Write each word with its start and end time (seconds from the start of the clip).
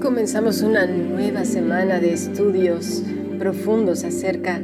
Comenzamos 0.00 0.62
una 0.62 0.86
nueva 0.86 1.44
semana 1.44 2.00
de 2.00 2.12
estudios 2.12 3.04
profundos 3.38 4.02
acerca 4.04 4.60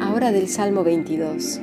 ahora 0.00 0.30
del 0.30 0.48
Salmo 0.48 0.84
22. 0.84 1.60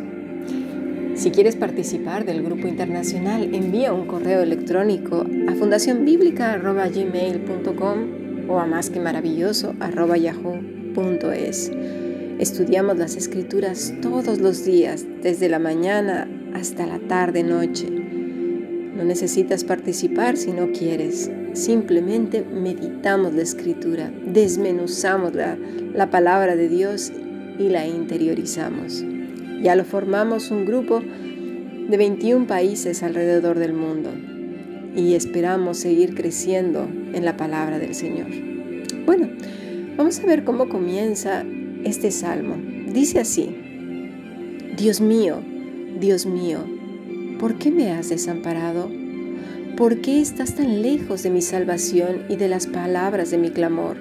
Si 1.15 1.31
quieres 1.31 1.55
participar 1.55 2.25
del 2.25 2.43
grupo 2.43 2.67
internacional, 2.67 3.53
envía 3.53 3.93
un 3.93 4.07
correo 4.07 4.41
electrónico 4.41 5.25
a 5.47 5.53
fundacionbiblica.gmail.com 5.53 8.49
o 8.49 8.59
a 8.59 8.65
más 8.65 8.89
que 8.89 8.99
maravilloso 8.99 9.73
yahoo.es. 9.79 11.71
Estudiamos 12.41 12.97
las 12.97 13.17
escrituras 13.17 13.93
todos 14.01 14.39
los 14.39 14.65
días, 14.65 15.05
desde 15.21 15.47
la 15.47 15.59
mañana 15.59 16.27
hasta 16.55 16.87
la 16.87 16.97
tarde 16.97 17.43
noche. 17.43 17.87
No 17.87 19.03
necesitas 19.03 19.63
participar 19.63 20.37
si 20.37 20.51
no 20.51 20.71
quieres. 20.71 21.29
Simplemente 21.53 22.43
meditamos 22.43 23.35
la 23.35 23.43
escritura, 23.43 24.11
desmenuzamos 24.25 25.35
la, 25.35 25.55
la 25.93 26.09
palabra 26.09 26.55
de 26.55 26.67
Dios 26.67 27.11
y 27.59 27.69
la 27.69 27.85
interiorizamos. 27.85 29.05
Ya 29.61 29.75
lo 29.75 29.85
formamos 29.85 30.49
un 30.49 30.65
grupo 30.65 30.99
de 30.99 31.95
21 31.95 32.47
países 32.47 33.03
alrededor 33.03 33.59
del 33.59 33.73
mundo 33.73 34.09
y 34.95 35.13
esperamos 35.13 35.77
seguir 35.77 36.15
creciendo 36.15 36.89
en 37.13 37.23
la 37.23 37.37
palabra 37.37 37.77
del 37.77 37.93
Señor. 37.93 38.29
Bueno, 39.05 39.29
vamos 39.95 40.19
a 40.19 40.25
ver 40.25 40.43
cómo 40.43 40.69
comienza 40.69 41.45
este 41.83 42.11
salmo. 42.11 42.55
Dice 42.91 43.19
así, 43.19 43.55
Dios 44.77 45.01
mío, 45.01 45.41
Dios 45.99 46.25
mío, 46.25 46.59
¿por 47.39 47.55
qué 47.55 47.71
me 47.71 47.91
has 47.91 48.09
desamparado? 48.09 48.89
¿Por 49.77 50.01
qué 50.01 50.21
estás 50.21 50.55
tan 50.55 50.81
lejos 50.81 51.23
de 51.23 51.29
mi 51.29 51.41
salvación 51.41 52.23
y 52.29 52.35
de 52.35 52.47
las 52.47 52.67
palabras 52.67 53.31
de 53.31 53.37
mi 53.37 53.49
clamor? 53.49 53.97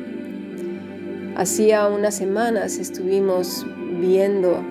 Hacía 1.36 1.86
unas 1.88 2.14
semanas 2.14 2.78
estuvimos 2.78 3.66
viendo 4.00 4.62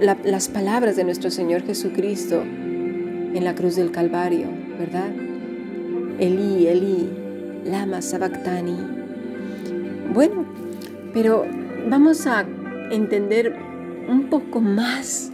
las, 0.00 0.48
palabras 0.48 0.96
de 0.96 1.04
nuestro 1.04 1.30
Señor 1.30 1.62
Jesucristo 1.62 2.42
en 2.42 3.44
la 3.44 3.54
cruz 3.54 3.76
del 3.76 3.90
Calvario, 3.90 4.46
¿verdad? 4.78 5.10
Elí, 6.18 6.66
Elí, 6.66 7.10
lama 7.64 8.02
sabactani. 8.02 8.76
Bueno, 10.12 10.46
pero 11.12 11.44
vamos 11.90 12.24
a 12.28 12.46
entender 12.92 13.56
un 14.08 14.30
poco 14.30 14.60
más, 14.60 15.32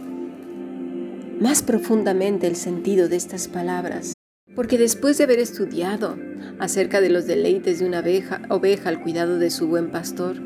más 1.39 1.61
profundamente 1.61 2.47
el 2.47 2.55
sentido 2.55 3.07
de 3.07 3.15
estas 3.15 3.47
palabras. 3.47 4.13
Porque 4.55 4.79
después 4.79 5.19
de 5.19 5.25
haber 5.25 5.37
estudiado 5.37 6.17
acerca 6.57 6.99
de 6.99 7.11
los 7.11 7.27
deleites 7.27 7.77
de 7.77 7.85
una 7.85 7.99
oveja, 7.99 8.41
oveja 8.49 8.89
al 8.89 9.03
cuidado 9.03 9.37
de 9.37 9.51
su 9.51 9.67
buen 9.67 9.91
pastor, 9.91 10.37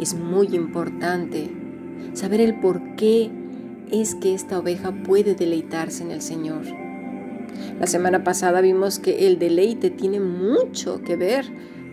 es 0.00 0.14
muy 0.14 0.54
importante 0.54 1.50
saber 2.12 2.40
el 2.40 2.60
por 2.60 2.94
qué 2.94 3.32
es 3.90 4.14
que 4.14 4.34
esta 4.34 4.60
oveja 4.60 4.92
puede 5.02 5.34
deleitarse 5.34 6.04
en 6.04 6.12
el 6.12 6.22
Señor. 6.22 6.62
La 7.80 7.88
semana 7.88 8.22
pasada 8.22 8.60
vimos 8.60 9.00
que 9.00 9.26
el 9.26 9.40
deleite 9.40 9.90
tiene 9.90 10.20
mucho 10.20 11.02
que 11.02 11.16
ver 11.16 11.44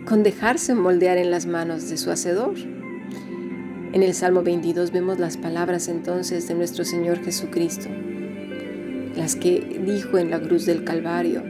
con 0.06 0.22
dejarse 0.22 0.74
moldear 0.74 1.18
en 1.18 1.32
las 1.32 1.46
manos 1.46 1.88
de 1.90 1.96
su 1.96 2.12
Hacedor. 2.12 2.83
En 3.94 4.02
el 4.02 4.12
Salmo 4.12 4.42
22 4.42 4.90
vemos 4.90 5.20
las 5.20 5.36
palabras 5.36 5.86
entonces 5.86 6.48
de 6.48 6.54
nuestro 6.54 6.84
Señor 6.84 7.22
Jesucristo, 7.22 7.88
las 9.14 9.36
que 9.36 9.80
dijo 9.86 10.18
en 10.18 10.30
la 10.30 10.40
cruz 10.40 10.66
del 10.66 10.82
Calvario. 10.82 11.44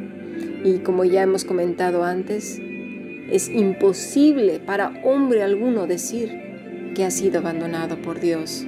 Y 0.63 0.81
como 0.81 1.07
ya 1.07 1.23
hemos 1.23 1.47
comentado 1.47 2.05
antes, 2.05 2.61
es 3.31 3.49
imposible 3.49 4.61
para 4.61 4.93
hombre 5.05 5.43
alguno 5.43 5.87
decir 5.87 6.93
que 6.95 7.07
ha 7.07 7.11
sido 7.11 7.39
abandonado 7.39 8.03
por 8.03 8.21
Dios. 8.21 8.67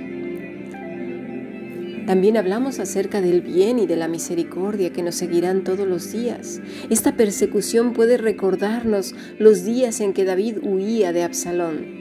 También 2.06 2.38
hablamos 2.38 2.80
acerca 2.80 3.20
del 3.20 3.42
bien 3.42 3.78
y 3.78 3.86
de 3.86 3.96
la 3.96 4.08
misericordia 4.08 4.90
que 4.94 5.02
nos 5.02 5.16
seguirán 5.16 5.64
todos 5.64 5.86
los 5.86 6.10
días. 6.12 6.62
Esta 6.88 7.12
persecución 7.12 7.92
puede 7.92 8.16
recordarnos 8.16 9.14
los 9.38 9.66
días 9.66 10.00
en 10.00 10.14
que 10.14 10.24
David 10.24 10.60
huía 10.62 11.12
de 11.12 11.24
Absalón. 11.24 11.95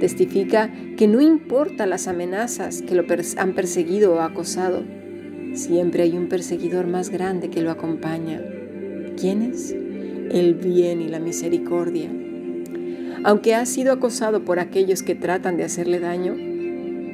Testifica 0.00 0.72
que 0.96 1.06
no 1.06 1.20
importa 1.20 1.84
las 1.84 2.08
amenazas 2.08 2.80
que 2.80 2.94
lo 2.94 3.04
han 3.36 3.54
perseguido 3.54 4.14
o 4.14 4.20
acosado, 4.20 4.82
siempre 5.52 6.04
hay 6.04 6.16
un 6.16 6.28
perseguidor 6.28 6.86
más 6.86 7.10
grande 7.10 7.50
que 7.50 7.60
lo 7.60 7.70
acompaña. 7.70 8.40
¿Quién 9.18 9.42
es? 9.42 9.72
El 9.72 10.54
bien 10.54 11.02
y 11.02 11.08
la 11.08 11.20
misericordia. 11.20 12.10
Aunque 13.24 13.54
ha 13.54 13.66
sido 13.66 13.92
acosado 13.92 14.42
por 14.42 14.58
aquellos 14.58 15.02
que 15.02 15.14
tratan 15.14 15.58
de 15.58 15.64
hacerle 15.64 16.00
daño, 16.00 16.34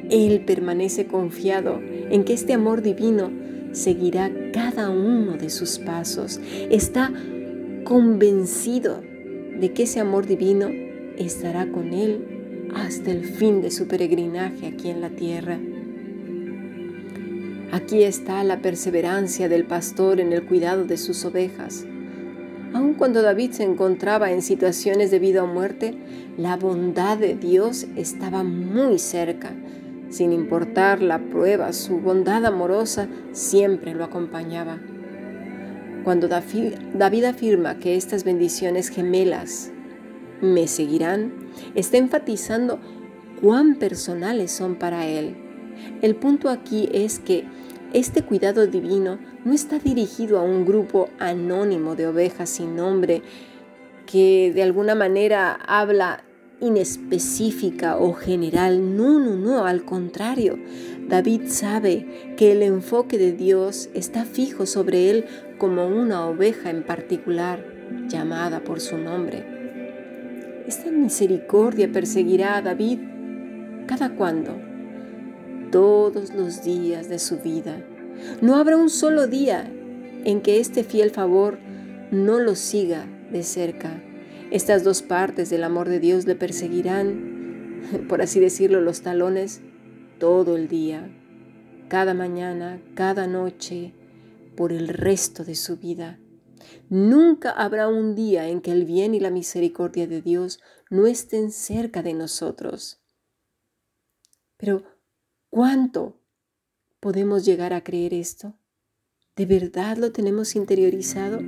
Él 0.09 0.43
permanece 0.47 1.07
confiado 1.07 1.81
en 2.09 2.23
que 2.23 2.31
este 2.31 2.53
amor 2.53 2.81
divino 2.81 3.29
seguirá 3.73 4.31
cada 4.53 4.89
uno 4.89 5.33
de 5.35 5.49
sus 5.49 5.77
pasos. 5.79 6.39
Está 6.69 7.11
convencido 7.83 9.01
de 9.59 9.73
que 9.73 9.83
ese 9.83 9.99
amor 9.99 10.25
divino 10.25 10.69
estará 11.17 11.69
con 11.69 11.91
Él 11.91 12.36
hasta 12.75 13.11
el 13.11 13.25
fin 13.25 13.61
de 13.61 13.71
su 13.71 13.87
peregrinaje 13.87 14.67
aquí 14.67 14.89
en 14.89 15.01
la 15.01 15.09
tierra. 15.09 15.59
Aquí 17.71 18.03
está 18.03 18.43
la 18.43 18.61
perseverancia 18.61 19.49
del 19.49 19.65
pastor 19.65 20.19
en 20.19 20.33
el 20.33 20.45
cuidado 20.45 20.85
de 20.85 20.97
sus 20.97 21.25
ovejas 21.25 21.85
Aun 22.73 22.95
cuando 22.95 23.21
David 23.21 23.51
se 23.51 23.63
encontraba 23.63 24.31
en 24.31 24.41
situaciones 24.41 25.09
de 25.09 25.19
vida 25.19 25.43
o 25.43 25.47
muerte, 25.47 25.97
la 26.37 26.57
bondad 26.57 27.17
de 27.17 27.35
Dios 27.35 27.87
estaba 27.95 28.43
muy 28.43 28.99
cerca. 28.99 29.51
Sin 30.09 30.31
importar 30.31 31.01
la 31.01 31.19
prueba, 31.19 31.73
su 31.73 31.99
bondad 31.99 32.45
amorosa 32.45 33.07
siempre 33.31 33.93
lo 33.93 34.03
acompañaba. 34.03 34.79
Cuando 36.03 36.27
David 36.27 37.23
afirma 37.23 37.79
que 37.79 37.95
estas 37.95 38.23
bendiciones 38.23 38.89
gemelas 38.89 39.71
me 40.41 40.67
seguirán, 40.67 41.33
está 41.75 41.97
enfatizando 41.97 42.79
cuán 43.41 43.75
personales 43.75 44.51
son 44.51 44.75
para 44.75 45.07
él. 45.07 45.35
El 46.01 46.15
punto 46.15 46.49
aquí 46.49 46.89
es 46.91 47.19
que 47.19 47.45
este 47.93 48.21
cuidado 48.21 48.67
divino 48.67 49.19
no 49.45 49.53
está 49.53 49.79
dirigido 49.79 50.39
a 50.39 50.43
un 50.43 50.65
grupo 50.65 51.09
anónimo 51.19 51.95
de 51.95 52.07
ovejas 52.07 52.49
sin 52.49 52.75
nombre 52.75 53.21
que 54.05 54.51
de 54.53 54.63
alguna 54.63 54.95
manera 54.95 55.53
habla 55.53 56.23
inespecífica 56.59 57.97
o 57.97 58.13
general. 58.13 58.97
No, 58.97 59.19
no, 59.19 59.35
no, 59.35 59.65
al 59.65 59.85
contrario. 59.85 60.57
David 61.07 61.43
sabe 61.47 62.33
que 62.35 62.51
el 62.51 62.63
enfoque 62.63 63.17
de 63.17 63.31
Dios 63.31 63.89
está 63.93 64.25
fijo 64.25 64.65
sobre 64.65 65.09
él 65.09 65.25
como 65.57 65.87
una 65.87 66.25
oveja 66.27 66.69
en 66.69 66.83
particular, 66.83 67.63
llamada 68.07 68.63
por 68.63 68.81
su 68.81 68.97
nombre. 68.97 69.56
Esta 70.67 70.91
misericordia 70.91 71.89
perseguirá 71.89 72.57
a 72.57 72.61
David 72.61 72.99
cada 73.87 74.09
cuando 74.09 74.53
todos 75.71 76.33
los 76.33 76.61
días 76.61 77.07
de 77.07 77.19
su 77.19 77.37
vida. 77.37 77.81
No 78.41 78.57
habrá 78.57 78.75
un 78.75 78.89
solo 78.89 79.27
día 79.27 79.71
en 80.25 80.41
que 80.41 80.59
este 80.59 80.83
fiel 80.83 81.11
favor 81.11 81.57
no 82.11 82.39
lo 82.39 82.55
siga 82.55 83.05
de 83.31 83.43
cerca. 83.43 84.03
Estas 84.51 84.83
dos 84.83 85.01
partes 85.01 85.49
del 85.49 85.63
amor 85.63 85.87
de 85.87 86.01
Dios 86.01 86.25
le 86.25 86.35
perseguirán, 86.35 87.81
por 88.09 88.21
así 88.21 88.41
decirlo, 88.41 88.81
los 88.81 89.01
talones 89.01 89.61
todo 90.19 90.57
el 90.57 90.67
día, 90.67 91.07
cada 91.87 92.13
mañana, 92.13 92.81
cada 92.93 93.25
noche, 93.25 93.93
por 94.57 94.73
el 94.73 94.89
resto 94.89 95.45
de 95.45 95.55
su 95.55 95.77
vida. 95.77 96.19
Nunca 96.89 97.51
habrá 97.51 97.87
un 97.87 98.15
día 98.15 98.47
en 98.49 98.61
que 98.61 98.71
el 98.71 98.85
bien 98.85 99.13
y 99.13 99.19
la 99.19 99.31
misericordia 99.31 100.07
de 100.07 100.21
Dios 100.21 100.59
no 100.89 101.07
estén 101.07 101.51
cerca 101.51 102.03
de 102.03 102.13
nosotros. 102.13 103.01
Pero 104.57 104.83
¿Cuánto 105.49 106.19
podemos 106.99 107.45
llegar 107.45 107.73
a 107.73 107.83
creer 107.83 108.13
esto? 108.13 108.53
¿De 109.35 109.45
verdad 109.45 109.97
lo 109.97 110.11
tenemos 110.11 110.55
interiorizado? 110.55 111.39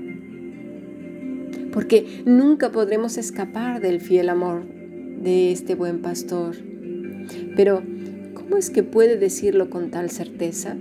Porque 1.74 2.24
nunca 2.26 2.72
podremos 2.72 3.18
escapar 3.18 3.82
del 3.82 4.00
fiel 4.00 4.30
amor 4.30 4.66
de 4.68 5.52
este 5.52 5.76
buen 5.76 6.02
pastor. 6.02 6.56
Pero, 7.56 7.84
¿cómo 8.34 8.56
es 8.56 8.70
que 8.70 8.84
puede 8.84 9.18
decirlo 9.18 9.70
con 9.70 9.92
tal 9.92 10.10
certeza? 10.10 10.78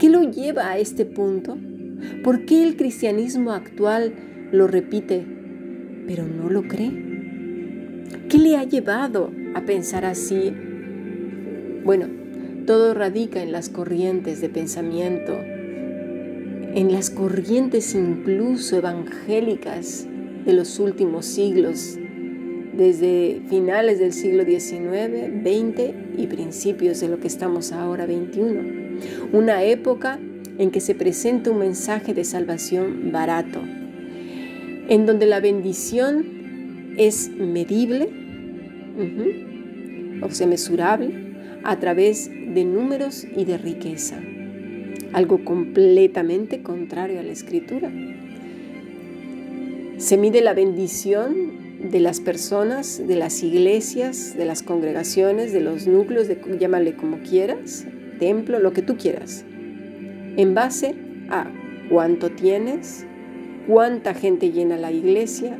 ¿Qué 0.00 0.08
lo 0.08 0.22
lleva 0.22 0.70
a 0.70 0.78
este 0.78 1.04
punto? 1.04 1.58
¿Por 2.22 2.44
qué 2.44 2.62
el 2.62 2.76
cristianismo 2.76 3.52
actual 3.52 4.12
lo 4.52 4.66
repite, 4.66 5.24
pero 6.06 6.26
no 6.26 6.50
lo 6.50 6.62
cree? 6.62 6.90
¿Qué 8.28 8.38
le 8.38 8.56
ha 8.56 8.64
llevado 8.64 9.32
a 9.54 9.62
pensar 9.62 10.04
así? 10.04 10.52
Bueno, 11.84 12.06
Todo 12.66 12.94
radica 12.94 13.42
en 13.42 13.50
las 13.50 13.68
corrientes 13.68 14.40
de 14.40 14.48
pensamiento, 14.48 15.32
en 15.32 16.92
las 16.92 17.10
corrientes 17.10 17.96
incluso 17.96 18.76
evangélicas 18.76 20.06
de 20.44 20.52
los 20.52 20.78
últimos 20.78 21.26
siglos, 21.26 21.98
desde 22.76 23.40
finales 23.48 23.98
del 23.98 24.12
siglo 24.12 24.44
XIX, 24.44 25.42
XX 25.42 25.94
y 26.16 26.26
principios 26.28 27.00
de 27.00 27.08
lo 27.08 27.18
que 27.18 27.26
estamos 27.26 27.72
ahora, 27.72 28.06
XXI. 28.06 29.32
Una 29.32 29.64
época 29.64 30.20
en 30.60 30.70
que 30.70 30.80
se 30.80 30.94
presenta 30.94 31.50
un 31.50 31.58
mensaje 31.58 32.12
de 32.12 32.22
salvación 32.22 33.12
barato, 33.12 33.62
en 34.88 35.06
donde 35.06 35.24
la 35.24 35.40
bendición 35.40 36.92
es 36.98 37.30
medible, 37.30 38.10
o 40.20 40.30
sea, 40.30 40.46
mesurable, 40.46 41.14
a 41.64 41.78
través 41.78 42.28
de 42.28 42.66
números 42.66 43.24
y 43.24 43.46
de 43.46 43.56
riqueza, 43.56 44.20
algo 45.14 45.46
completamente 45.46 46.62
contrario 46.62 47.20
a 47.20 47.22
la 47.22 47.32
escritura. 47.32 47.90
Se 49.96 50.18
mide 50.18 50.42
la 50.42 50.52
bendición 50.52 51.88
de 51.90 52.00
las 52.00 52.20
personas, 52.20 53.00
de 53.08 53.16
las 53.16 53.42
iglesias, 53.42 54.36
de 54.36 54.44
las 54.44 54.62
congregaciones, 54.62 55.54
de 55.54 55.60
los 55.60 55.86
núcleos, 55.86 56.28
de, 56.28 56.38
llámale 56.60 56.96
como 56.96 57.20
quieras, 57.20 57.86
templo, 58.18 58.58
lo 58.58 58.74
que 58.74 58.82
tú 58.82 58.98
quieras, 58.98 59.46
en 60.36 60.54
base 60.54 60.94
a 61.30 61.50
cuánto 61.88 62.30
tienes, 62.30 63.06
cuánta 63.66 64.14
gente 64.14 64.52
llena 64.52 64.76
la 64.76 64.92
iglesia, 64.92 65.58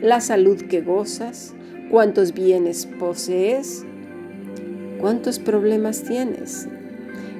la 0.00 0.20
salud 0.20 0.62
que 0.62 0.80
gozas, 0.80 1.54
cuántos 1.90 2.34
bienes 2.34 2.86
posees, 2.86 3.84
cuántos 5.00 5.38
problemas 5.38 6.02
tienes. 6.02 6.68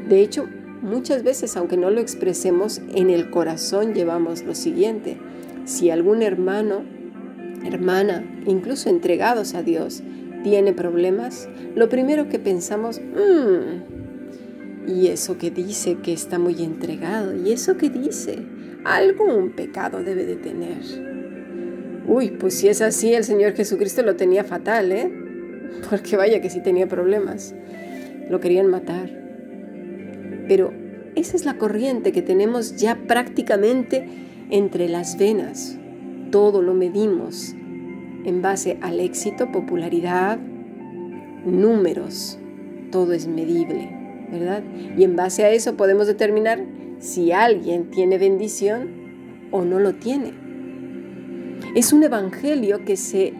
De 0.09 0.21
hecho, 0.21 0.49
muchas 0.83 1.23
veces, 1.23 1.57
aunque 1.57 1.77
no 1.77 1.91
lo 1.91 2.01
expresemos, 2.01 2.81
en 2.95 3.11
el 3.11 3.31
corazón 3.31 3.95
llevamos 3.95 4.43
lo 4.43 4.55
siguiente. 4.55 5.19
Si 5.65 5.91
algún 5.91 6.23
hermano, 6.23 6.83
hermana, 7.65 8.25
incluso 8.47 8.89
entregados 8.89 9.55
a 9.55 9.63
Dios, 9.63 10.03
tiene 10.43 10.73
problemas, 10.73 11.49
lo 11.75 11.89
primero 11.89 12.29
que 12.29 12.39
pensamos, 12.39 13.01
mmm, 13.01 13.98
y 14.89 15.09
eso 15.09 15.37
que 15.37 15.51
dice 15.51 15.99
que 16.03 16.15
está 16.15 16.39
muy 16.39 16.63
entregado, 16.63 17.37
y 17.37 17.53
eso 17.53 17.77
que 17.77 17.91
dice, 17.91 18.39
algún 18.85 19.51
pecado 19.51 20.03
debe 20.03 20.25
de 20.25 20.37
tener. 20.37 20.79
Uy, 22.07 22.31
pues 22.31 22.55
si 22.55 22.69
es 22.69 22.81
así, 22.81 23.13
el 23.13 23.25
Señor 23.25 23.53
Jesucristo 23.53 24.03
lo 24.03 24.17
tenía 24.17 24.45
fatal, 24.45 24.91
¿eh? 24.93 25.13
Porque 25.91 26.17
vaya 26.17 26.41
que 26.41 26.49
sí 26.49 26.63
tenía 26.63 26.89
problemas. 26.89 27.55
Lo 28.31 28.41
querían 28.41 28.69
matar. 28.69 29.11
Pero 30.49 30.73
esa 31.15 31.37
es 31.37 31.45
la 31.45 31.59
corriente 31.59 32.13
que 32.13 32.23
tenemos 32.23 32.77
ya 32.77 32.97
prácticamente 33.07 34.07
entre 34.49 34.89
las 34.89 35.19
venas. 35.19 35.77
Todo 36.31 36.63
lo 36.63 36.73
medimos 36.73 37.55
en 38.25 38.41
base 38.41 38.79
al 38.81 39.01
éxito, 39.01 39.53
popularidad, 39.53 40.39
números. 41.45 42.39
Todo 42.91 43.13
es 43.13 43.27
medible, 43.27 43.98
Y 44.97 45.05
en 45.05 45.17
base 45.17 45.45
a 45.45 45.51
eso 45.51 45.77
podemos 45.77 46.07
determinar 46.07 46.61
si 46.99 47.33
alguien 47.33 47.91
tiene 47.91 48.19
bendición 48.19 48.89
o 49.51 49.65
no 49.65 49.79
lo 49.79 49.95
tiene. 49.95 50.33
Es 51.75 51.93
un 51.93 52.03
evangelio 52.03 52.85
que 52.85 52.97
se 52.97 53.35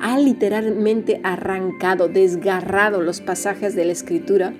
ha 0.00 0.18
literalmente 0.18 1.20
arrancado, 1.22 2.08
desgarrado 2.08 3.02
los 3.02 3.20
pasajes 3.20 3.74
de 3.74 3.84
la 3.84 3.92
escritura 3.92 4.54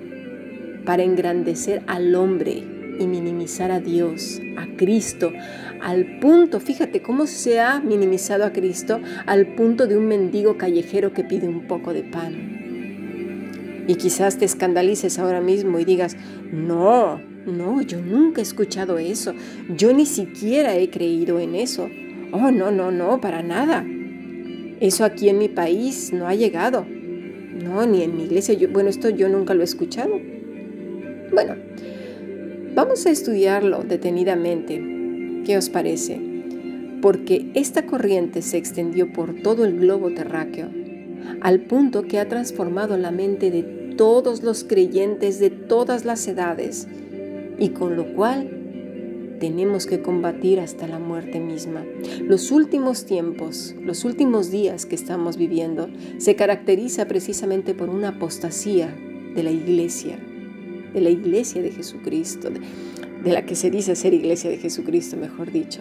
para 0.84 1.02
engrandecer 1.02 1.82
al 1.86 2.14
hombre 2.14 2.64
y 2.98 3.06
minimizar 3.06 3.70
a 3.70 3.80
Dios, 3.80 4.40
a 4.58 4.66
Cristo, 4.76 5.32
al 5.80 6.18
punto, 6.20 6.60
fíjate 6.60 7.00
cómo 7.00 7.26
se 7.26 7.58
ha 7.58 7.80
minimizado 7.80 8.44
a 8.44 8.52
Cristo, 8.52 9.00
al 9.26 9.54
punto 9.54 9.86
de 9.86 9.96
un 9.96 10.06
mendigo 10.06 10.58
callejero 10.58 11.14
que 11.14 11.24
pide 11.24 11.48
un 11.48 11.66
poco 11.66 11.94
de 11.94 12.02
pan. 12.02 12.59
Y 13.86 13.96
quizás 13.96 14.38
te 14.38 14.44
escandalices 14.44 15.18
ahora 15.18 15.40
mismo 15.40 15.78
y 15.78 15.84
digas, 15.84 16.16
no, 16.52 17.20
no, 17.46 17.82
yo 17.82 18.00
nunca 18.00 18.40
he 18.40 18.42
escuchado 18.42 18.98
eso, 18.98 19.34
yo 19.76 19.92
ni 19.92 20.06
siquiera 20.06 20.76
he 20.76 20.90
creído 20.90 21.40
en 21.40 21.54
eso. 21.54 21.88
Oh, 22.32 22.50
no, 22.50 22.70
no, 22.70 22.90
no, 22.90 23.20
para 23.20 23.42
nada. 23.42 23.84
Eso 24.80 25.04
aquí 25.04 25.28
en 25.28 25.38
mi 25.38 25.48
país 25.48 26.12
no 26.12 26.28
ha 26.28 26.34
llegado. 26.34 26.86
No, 26.86 27.84
ni 27.86 28.02
en 28.02 28.16
mi 28.16 28.24
iglesia. 28.24 28.56
bueno, 28.72 28.88
esto 28.88 29.10
yo 29.10 29.28
nunca 29.28 29.54
lo 29.54 29.62
he 29.62 29.64
escuchado. 29.64 30.20
Bueno, 31.32 31.56
vamos 32.74 33.04
a 33.06 33.10
estudiarlo 33.10 33.82
detenidamente. 33.82 34.80
¿Qué 35.44 35.56
os 35.56 35.68
parece? 35.68 36.20
Porque 37.02 37.50
esta 37.54 37.86
corriente 37.86 38.42
se 38.42 38.56
extendió 38.56 39.12
por 39.12 39.34
todo 39.42 39.64
el 39.64 39.78
globo 39.78 40.10
terráqueo, 40.10 40.68
al 41.40 41.60
punto 41.60 42.02
que 42.02 42.18
ha 42.18 42.28
transformado 42.28 42.96
la 42.96 43.10
mente 43.10 43.50
de 43.50 43.62
todos 43.96 44.42
los 44.42 44.64
creyentes 44.64 45.38
de 45.38 45.50
todas 45.50 46.04
las 46.04 46.26
edades, 46.26 46.88
y 47.58 47.70
con 47.70 47.96
lo 47.96 48.14
cual 48.14 48.60
tenemos 49.40 49.86
que 49.86 50.00
combatir 50.00 50.60
hasta 50.60 50.86
la 50.86 50.98
muerte 50.98 51.40
misma. 51.40 51.84
Los 52.22 52.52
últimos 52.52 53.06
tiempos, 53.06 53.74
los 53.82 54.04
últimos 54.04 54.50
días 54.50 54.86
que 54.86 54.94
estamos 54.94 55.36
viviendo, 55.36 55.88
se 56.18 56.36
caracteriza 56.36 57.08
precisamente 57.08 57.74
por 57.74 57.88
una 57.88 58.08
apostasía 58.08 58.94
de 59.34 59.42
la 59.42 59.50
iglesia, 59.50 60.18
de 60.92 61.00
la 61.00 61.10
iglesia 61.10 61.62
de 61.62 61.72
Jesucristo, 61.72 62.50
de, 62.50 63.32
la 63.32 63.44
que 63.44 63.56
se 63.56 63.70
dice 63.70 63.96
ser 63.96 64.14
iglesia 64.14 64.50
de 64.50 64.58
Jesucristo, 64.58 65.16
mejor 65.16 65.50
dicho. 65.50 65.80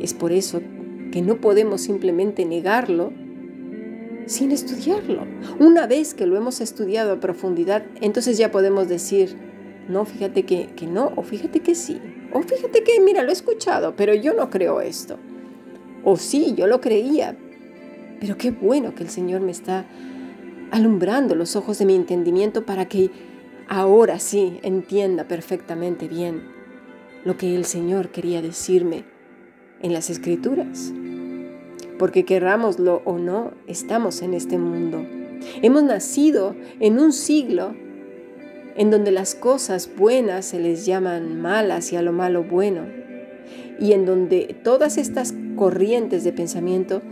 Es 0.00 0.14
por 0.14 0.32
eso 0.32 0.62
que 1.12 1.20
no 1.20 1.40
podemos 1.40 1.82
simplemente 1.82 2.44
negarlo 2.44 3.12
sin 4.26 4.52
estudiarlo. 4.52 5.26
Una 5.58 5.86
vez 5.86 6.14
que 6.14 6.26
lo 6.26 6.36
hemos 6.36 6.60
estudiado 6.60 7.12
a 7.12 7.20
profundidad, 7.20 7.84
entonces 8.00 8.38
ya 8.38 8.50
podemos 8.50 8.88
decir, 8.88 9.36
no, 9.88 10.04
fíjate 10.04 10.44
que, 10.44 10.68
no, 10.86 11.12
o 11.16 11.22
fíjate 11.22 11.60
que 11.60 11.74
sí, 11.74 12.00
o 12.32 12.42
fíjate 12.42 12.82
que, 12.82 13.00
mira, 13.00 13.22
lo 13.22 13.30
he 13.30 13.32
escuchado, 13.32 13.94
pero 13.96 14.14
yo 14.14 14.34
no 14.34 14.50
creo 14.50 14.80
esto. 14.80 15.18
O 16.04 16.16
sí, 16.16 16.54
yo 16.56 16.66
lo 16.66 16.80
creía, 16.80 17.36
pero 18.20 18.36
qué 18.36 18.50
bueno 18.50 18.94
que 18.94 19.02
el 19.02 19.10
Señor 19.10 19.40
me 19.40 19.52
está 19.52 19.86
alumbrando 20.70 21.34
los 21.34 21.56
ojos 21.56 21.78
de 21.78 21.86
mi 21.86 21.94
entendimiento 21.94 22.64
para 22.66 22.86
que 22.86 23.10
ahora 23.68 24.18
sí 24.18 24.58
entienda 24.62 25.28
perfectamente 25.28 26.08
bien 26.08 26.42
lo 27.24 27.36
que 27.36 27.54
el 27.54 27.64
Señor 27.64 28.10
quería 28.10 28.42
decirme 28.42 29.04
en 29.80 29.92
las 29.92 30.10
escrituras. 30.10 30.92
Porque 31.98 32.24
querrámoslo 32.24 33.02
o 33.04 33.18
no, 33.18 33.52
estamos 33.66 34.22
en 34.22 34.34
este 34.34 34.58
mundo. 34.58 35.04
Hemos 35.62 35.82
nacido 35.82 36.54
en 36.80 36.98
un 36.98 37.12
siglo 37.12 37.74
en 38.76 38.90
donde 38.90 39.12
las 39.12 39.34
cosas 39.34 39.90
buenas 39.96 40.46
se 40.46 40.58
les 40.58 40.84
llaman 40.84 41.40
malas 41.40 41.92
y 41.92 41.96
a 41.96 42.02
lo 42.02 42.12
malo 42.12 42.42
bueno, 42.42 42.82
y 43.78 43.92
en 43.92 44.04
donde 44.06 44.56
todas 44.62 44.98
estas 44.98 45.34
corrientes 45.56 46.24
de 46.24 46.32
pensamiento 46.32 47.02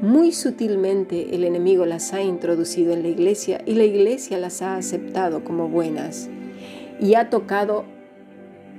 muy 0.00 0.32
sutilmente 0.32 1.34
el 1.34 1.44
enemigo 1.44 1.86
las 1.86 2.12
ha 2.12 2.22
introducido 2.22 2.92
en 2.92 3.02
la 3.02 3.08
iglesia 3.08 3.62
y 3.66 3.74
la 3.74 3.84
iglesia 3.84 4.36
las 4.38 4.60
ha 4.62 4.76
aceptado 4.76 5.44
como 5.44 5.68
buenas 5.68 6.28
y 7.00 7.14
ha 7.14 7.30
tocado 7.30 7.84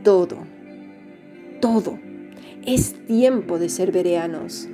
todo, 0.03 0.37
todo. 1.61 1.97
Es 2.65 2.93
tiempo 3.05 3.57
de 3.59 3.69
ser 3.69 3.91
vereanos, 3.91 4.67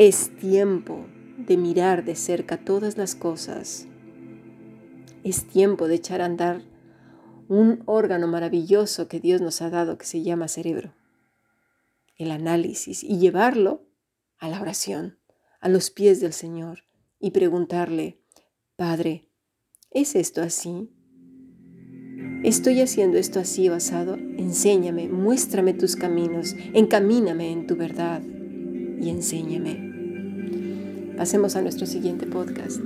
es 0.00 0.34
tiempo 0.38 1.04
de 1.36 1.58
mirar 1.58 2.06
de 2.06 2.16
cerca 2.16 2.56
todas 2.56 2.96
las 2.96 3.14
cosas 3.14 3.86
es 5.24 5.46
tiempo 5.46 5.88
de 5.88 5.96
echar 5.96 6.22
a 6.22 6.24
andar 6.24 6.62
un 7.48 7.82
órgano 7.84 8.26
maravilloso 8.26 9.08
que 9.08 9.20
Dios 9.20 9.42
nos 9.42 9.60
ha 9.60 9.68
dado 9.68 9.98
que 9.98 10.06
se 10.06 10.22
llama 10.22 10.48
cerebro, 10.48 10.94
el 12.16 12.30
análisis, 12.30 13.04
y 13.04 13.18
llevarlo 13.18 13.84
a 14.38 14.48
la 14.48 14.62
oración, 14.62 15.18
a 15.60 15.68
los 15.68 15.90
pies 15.90 16.18
del 16.20 16.32
Señor, 16.32 16.84
y 17.18 17.32
preguntarle, 17.32 18.22
Padre, 18.76 19.28
¿es 19.90 20.16
esto 20.16 20.40
así? 20.40 20.90
¿Estoy 22.42 22.80
haciendo 22.80 23.18
esto 23.18 23.38
así 23.38 23.68
basado? 23.68 24.14
Enséñame, 24.14 25.10
muéstrame 25.10 25.74
tus 25.74 25.94
caminos, 25.94 26.56
encamíname 26.72 27.52
en 27.52 27.66
tu 27.66 27.76
verdad 27.76 28.22
y 28.22 29.10
enséñame. 29.10 29.89
Pasemos 31.20 31.54
a 31.54 31.60
nuestro 31.60 31.84
siguiente 31.84 32.24
podcast. 32.24 32.80